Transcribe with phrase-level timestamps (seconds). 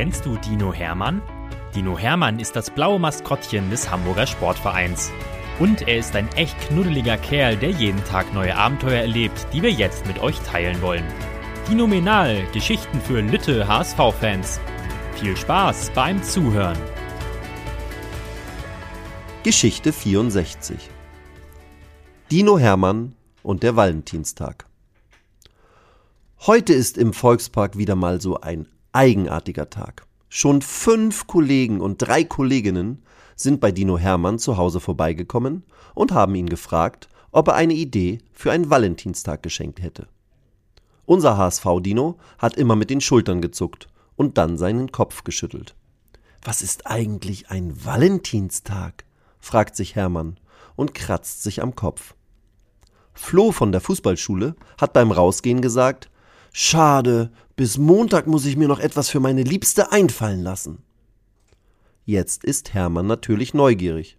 [0.00, 1.20] Kennst du Dino Hermann?
[1.74, 5.12] Dino Hermann ist das blaue Maskottchen des Hamburger Sportvereins.
[5.58, 9.70] Und er ist ein echt knuddeliger Kerl, der jeden Tag neue Abenteuer erlebt, die wir
[9.70, 11.04] jetzt mit euch teilen wollen.
[11.68, 14.58] Dinominal, Geschichten für Lütte HSV-Fans.
[15.16, 16.78] Viel Spaß beim Zuhören.
[19.42, 20.88] Geschichte 64
[22.30, 24.64] Dino Hermann und der Valentinstag
[26.46, 30.06] Heute ist im Volkspark wieder mal so ein eigenartiger Tag.
[30.28, 33.02] Schon fünf Kollegen und drei Kolleginnen
[33.36, 38.18] sind bei Dino Hermann zu Hause vorbeigekommen und haben ihn gefragt, ob er eine Idee
[38.32, 40.08] für ein Valentinstag geschenkt hätte.
[41.06, 45.74] Unser HSV-Dino hat immer mit den Schultern gezuckt und dann seinen Kopf geschüttelt.
[46.42, 49.04] Was ist eigentlich ein Valentinstag?
[49.40, 50.38] fragt sich Hermann
[50.76, 52.14] und kratzt sich am Kopf.
[53.14, 56.09] Flo von der Fußballschule hat beim Rausgehen gesagt,
[56.52, 60.82] Schade, bis Montag muss ich mir noch etwas für meine Liebste einfallen lassen.
[62.04, 64.18] Jetzt ist Hermann natürlich neugierig.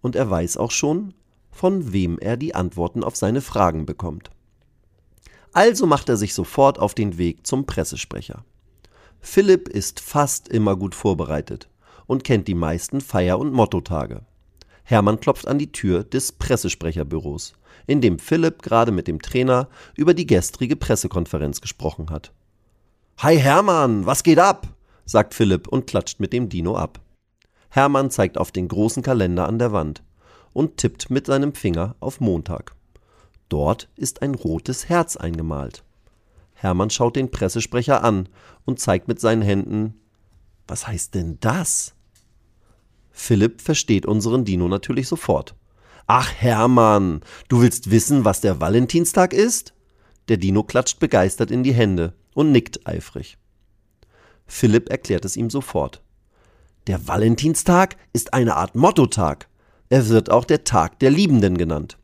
[0.00, 1.14] Und er weiß auch schon,
[1.50, 4.30] von wem er die Antworten auf seine Fragen bekommt.
[5.52, 8.44] Also macht er sich sofort auf den Weg zum Pressesprecher.
[9.20, 11.68] Philipp ist fast immer gut vorbereitet
[12.06, 14.22] und kennt die meisten Feier- und Mottotage.
[14.84, 17.54] Hermann klopft an die Tür des Pressesprecherbüros,
[17.86, 22.32] in dem Philipp gerade mit dem Trainer über die gestrige Pressekonferenz gesprochen hat.
[23.18, 24.68] Hi Hermann, was geht ab?
[25.04, 27.00] sagt Philipp und klatscht mit dem Dino ab.
[27.68, 30.02] Hermann zeigt auf den großen Kalender an der Wand
[30.52, 32.74] und tippt mit seinem Finger auf Montag.
[33.48, 35.84] Dort ist ein rotes Herz eingemalt.
[36.54, 38.28] Hermann schaut den Pressesprecher an
[38.64, 40.00] und zeigt mit seinen Händen
[40.68, 41.94] Was heißt denn das?
[43.32, 45.54] Philipp versteht unseren Dino natürlich sofort.
[46.06, 49.72] Ach Hermann, du willst wissen, was der Valentinstag ist?
[50.28, 53.38] Der Dino klatscht begeistert in die Hände und nickt eifrig.
[54.44, 56.02] Philipp erklärt es ihm sofort.
[56.88, 59.48] Der Valentinstag ist eine Art Mottotag.
[59.88, 61.96] Er wird auch der Tag der Liebenden genannt.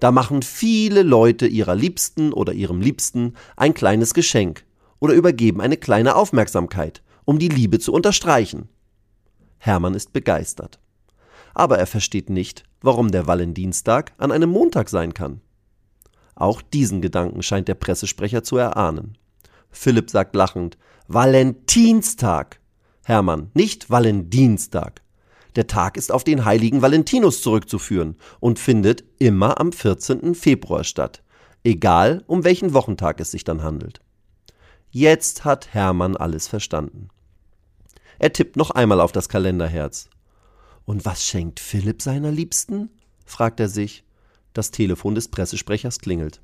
[0.00, 4.64] Da machen viele Leute ihrer Liebsten oder ihrem Liebsten ein kleines Geschenk
[4.98, 8.68] oder übergeben eine kleine Aufmerksamkeit, um die Liebe zu unterstreichen.
[9.64, 10.78] Hermann ist begeistert.
[11.54, 15.40] Aber er versteht nicht, warum der Valentinstag an einem Montag sein kann.
[16.34, 19.16] Auch diesen Gedanken scheint der Pressesprecher zu erahnen.
[19.70, 20.76] Philipp sagt lachend,
[21.08, 22.60] Valentinstag.
[23.06, 25.00] Hermann, nicht Valentinstag.
[25.56, 30.34] Der Tag ist auf den heiligen Valentinus zurückzuführen und findet immer am 14.
[30.34, 31.22] Februar statt,
[31.62, 34.02] egal um welchen Wochentag es sich dann handelt.
[34.90, 37.08] Jetzt hat Hermann alles verstanden.
[38.24, 40.08] Er tippt noch einmal auf das Kalenderherz.
[40.86, 42.88] Und was schenkt Philipp seiner Liebsten?
[43.26, 44.02] fragt er sich.
[44.54, 46.40] Das Telefon des Pressesprechers klingelt.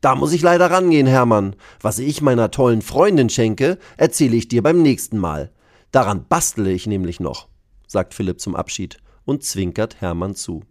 [0.00, 1.54] Da muss ich leider rangehen, Hermann.
[1.80, 5.52] Was ich meiner tollen Freundin schenke, erzähle ich dir beim nächsten Mal.
[5.92, 7.46] Daran bastele ich nämlich noch,
[7.86, 10.64] sagt Philipp zum Abschied und zwinkert Hermann zu.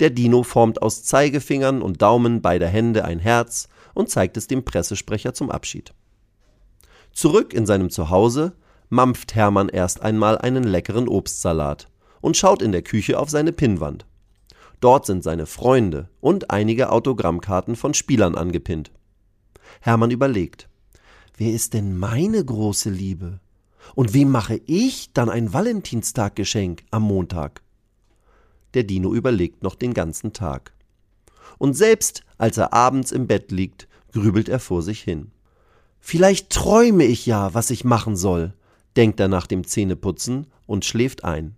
[0.00, 4.64] Der Dino formt aus Zeigefingern und Daumen beider Hände ein Herz und zeigt es dem
[4.64, 5.92] Pressesprecher zum Abschied.
[7.12, 8.54] Zurück in seinem Zuhause
[8.88, 11.88] mampft Hermann erst einmal einen leckeren Obstsalat
[12.20, 14.06] und schaut in der Küche auf seine Pinnwand.
[14.80, 18.92] Dort sind seine Freunde und einige Autogrammkarten von Spielern angepinnt.
[19.80, 20.68] Hermann überlegt,
[21.36, 23.40] wer ist denn meine große Liebe?
[23.94, 27.62] Und wem mache ich dann ein Valentinstaggeschenk am Montag?
[28.74, 30.72] Der Dino überlegt noch den ganzen Tag.
[31.56, 35.32] Und selbst als er abends im Bett liegt, grübelt er vor sich hin.
[36.00, 38.54] Vielleicht träume ich ja, was ich machen soll,
[38.98, 41.56] denkt er nach dem Zähneputzen und schläft ein.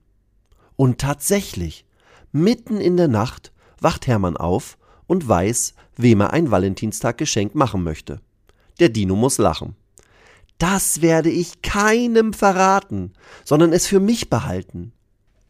[0.77, 1.87] Und tatsächlich,
[2.33, 8.21] mitten in der Nacht wacht Hermann auf und weiß, wem er ein Valentinstaggeschenk machen möchte.
[8.79, 9.75] Der Dino muss lachen.
[10.59, 13.15] Das werde ich keinem verraten,
[13.45, 14.93] sondern es für mich behalten.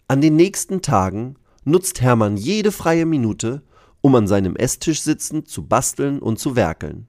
[0.06, 1.34] An den nächsten Tagen
[1.64, 3.62] nutzt Hermann jede freie Minute,
[4.00, 7.08] um an seinem Esstisch sitzend zu basteln und zu werkeln.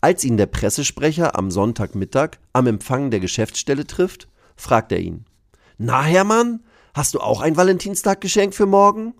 [0.00, 5.24] Als ihn der Pressesprecher am Sonntagmittag am Empfang der Geschäftsstelle trifft, fragt er ihn:
[5.78, 6.62] Na, Hermann,
[6.94, 9.14] hast du auch ein Valentinstaggeschenk für morgen?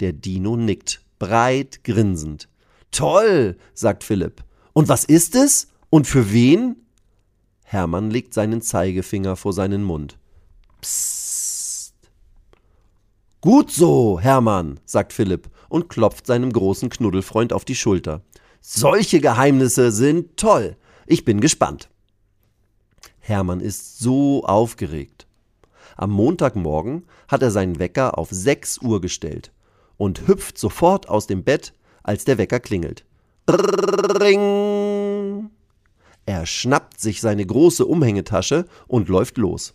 [0.00, 2.48] Der Dino nickt, breit grinsend.
[2.90, 4.44] Toll, sagt Philipp.
[4.72, 5.68] Und was ist es?
[5.90, 6.76] Und für wen?
[7.64, 10.18] Hermann legt seinen Zeigefinger vor seinen Mund.
[10.80, 11.94] Psst.
[13.40, 18.22] Gut so, Hermann, sagt Philipp und klopft seinem großen Knuddelfreund auf die Schulter.
[18.60, 20.76] Solche Geheimnisse sind toll.
[21.06, 21.88] Ich bin gespannt.
[23.18, 25.26] Hermann ist so aufgeregt.
[25.96, 29.52] Am Montagmorgen hat er seinen Wecker auf 6 Uhr gestellt
[29.96, 31.72] und hüpft sofort aus dem Bett,
[32.02, 33.04] als der Wecker klingelt.
[33.50, 35.50] Ring!
[36.26, 39.74] Er schnappt sich seine große Umhängetasche und läuft los.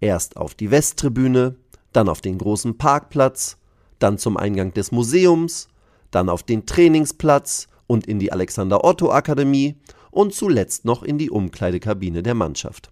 [0.00, 1.56] Erst auf die Westtribüne,
[1.92, 3.58] dann auf den großen Parkplatz,
[3.98, 5.68] dann zum Eingang des Museums,
[6.10, 9.76] dann auf den Trainingsplatz und in die Alexander Otto Akademie
[10.10, 12.90] und zuletzt noch in die Umkleidekabine der Mannschaft.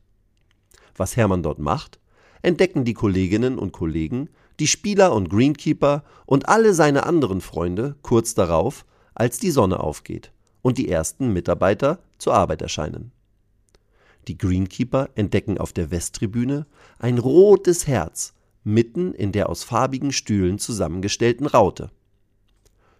[0.97, 1.99] Was Hermann dort macht,
[2.43, 4.29] entdecken die Kolleginnen und Kollegen,
[4.59, 8.85] die Spieler und Greenkeeper und alle seine anderen Freunde kurz darauf,
[9.15, 10.33] als die Sonne aufgeht
[10.63, 13.13] und die ersten Mitarbeiter zur Arbeit erscheinen.
[14.29, 16.67] Die Greenkeeper entdecken auf der Westtribüne
[16.99, 18.35] ein rotes Herz
[18.65, 21.91] mitten in der aus farbigen Stühlen zusammengestellten Raute.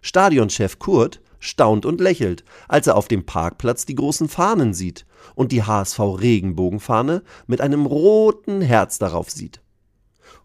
[0.01, 5.05] Stadionchef Kurt staunt und lächelt, als er auf dem Parkplatz die großen Fahnen sieht
[5.35, 9.61] und die HSV Regenbogenfahne mit einem roten Herz darauf sieht.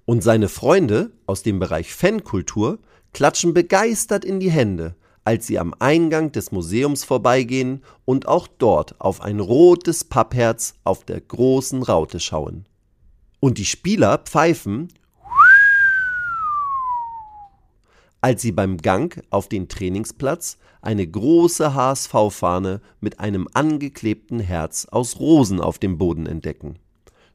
[0.05, 2.81] Und seine Freunde aus dem Bereich Fankultur
[3.13, 9.01] klatschen begeistert in die Hände, als sie am Eingang des Museums vorbeigehen und auch dort
[9.01, 12.67] auf ein rotes Pappherz auf der großen Raute schauen.
[13.41, 14.89] Und die Spieler pfeifen,
[18.27, 25.21] als sie beim Gang auf den Trainingsplatz eine große HSV-Fahne mit einem angeklebten Herz aus
[25.21, 26.81] Rosen auf dem Boden entdecken.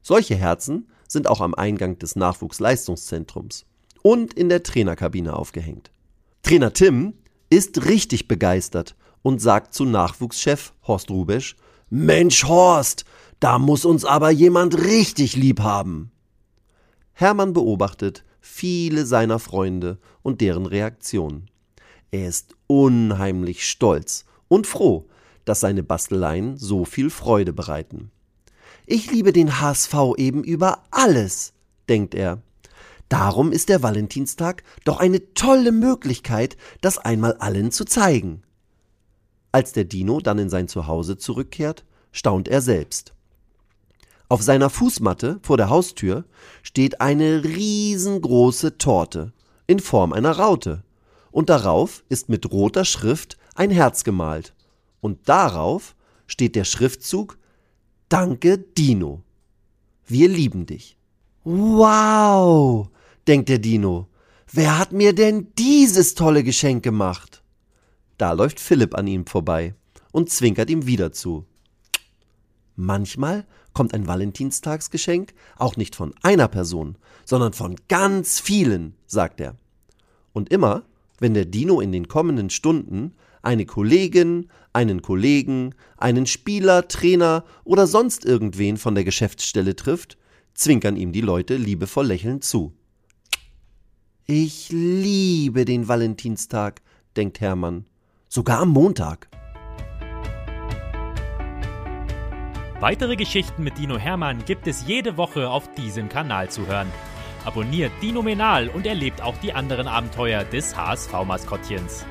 [0.02, 3.64] Solche Herzen sind auch am Eingang des Nachwuchsleistungszentrums
[4.02, 5.90] und in der Trainerkabine aufgehängt.
[6.42, 7.14] Trainer Tim
[7.48, 11.56] ist richtig begeistert und sagt zu Nachwuchschef Horst Rubesch,
[11.88, 13.06] Mensch Horst,
[13.40, 16.12] da muss uns aber jemand richtig lieb haben.
[17.14, 21.48] Hermann beobachtet viele seiner Freunde und deren Reaktionen.
[22.10, 25.08] Er ist unheimlich stolz und froh,
[25.46, 28.10] dass seine Basteleien so viel Freude bereiten.
[28.84, 31.54] Ich liebe den HSV eben über alles,
[31.88, 32.42] denkt er.
[33.08, 38.42] Darum ist der Valentinstag doch eine tolle Möglichkeit, das einmal allen zu zeigen.
[39.52, 43.14] Als der Dino dann in sein Zuhause zurückkehrt, staunt er selbst.
[44.32, 46.24] Auf seiner Fußmatte vor der Haustür
[46.62, 49.34] steht eine riesengroße Torte
[49.66, 50.84] in Form einer Raute,
[51.30, 54.54] und darauf ist mit roter Schrift ein Herz gemalt,
[55.02, 55.94] und darauf
[56.26, 57.36] steht der Schriftzug
[58.08, 59.22] Danke, Dino.
[60.06, 60.96] Wir lieben dich.
[61.44, 62.88] Wow,
[63.28, 64.08] denkt der Dino.
[64.50, 67.42] Wer hat mir denn dieses tolle Geschenk gemacht?
[68.16, 69.74] Da läuft Philipp an ihm vorbei
[70.10, 71.44] und zwinkert ihm wieder zu.
[72.76, 79.56] Manchmal kommt ein Valentinstagsgeschenk auch nicht von einer Person, sondern von ganz vielen, sagt er.
[80.32, 80.84] Und immer,
[81.18, 87.86] wenn der Dino in den kommenden Stunden eine Kollegin, einen Kollegen, einen Spieler, Trainer oder
[87.86, 90.16] sonst irgendwen von der Geschäftsstelle trifft,
[90.54, 92.72] zwinkern ihm die Leute liebevoll lächelnd zu.
[94.26, 96.80] Ich liebe den Valentinstag,
[97.16, 97.86] denkt Hermann,
[98.28, 99.28] sogar am Montag.
[102.82, 106.90] Weitere Geschichten mit Dino Hermann gibt es jede Woche auf diesem Kanal zu hören.
[107.44, 112.04] Abonniert Dino Menal und erlebt auch die anderen Abenteuer des HSV-Maskottchens.